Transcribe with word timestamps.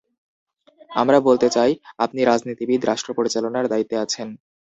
আমরা 0.91 1.17
বলতে 1.19 1.47
চাই, 1.49 1.71
আপনি 1.97 2.19
রাজনীতিবিদ, 2.23 2.81
রাষ্ট্র 2.85 3.11
পরিচালনার 3.13 3.65
দায়িত্বে 3.67 3.95
আছেন। 3.97 4.27